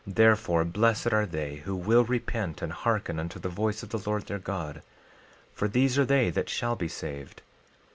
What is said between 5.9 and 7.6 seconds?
are they that shall be saved.